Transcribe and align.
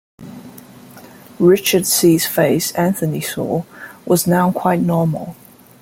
Richard 1.39 1.85
C.'s 1.85 2.25
face, 2.25 2.71
Anthony 2.71 3.21
saw, 3.21 3.65
was 4.03 4.25
now 4.25 4.51
quite 4.51 4.79
normal. 4.81 5.35